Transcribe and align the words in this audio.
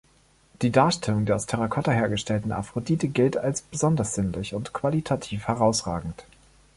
Die 0.63 0.71
Darstellung 0.71 1.25
der 1.25 1.35
aus 1.35 1.45
Terrakotta 1.45 1.91
hergestellten 1.91 2.51
Aphrodite 2.51 3.07
gilt 3.07 3.37
als 3.37 3.61
besonders 3.61 4.15
sinnlich 4.15 4.55
und 4.55 4.73
qualitativ 4.73 5.47
herausragend. 5.47 6.25